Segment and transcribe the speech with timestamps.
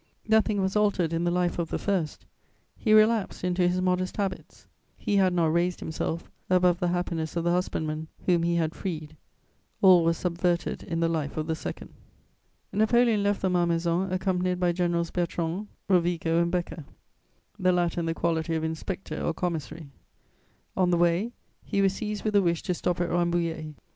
[0.27, 2.25] Nothing was altered in the life of the first;
[2.75, 4.65] he relapsed into his modest habits;
[4.97, 9.15] he had not raised himself above the happiness of the husbandman whom he had freed:
[9.79, 11.93] all was subverted in the life of the second.
[12.35, 16.83] * Napoleon left the Malmaison accompanied by Generals Bertrand, Rovigo and Beker,
[17.59, 19.91] the latter in the quality of inspector or commissary.
[20.75, 21.31] On the way,
[21.63, 23.75] he was seized with a wish to stop at Rambouillet.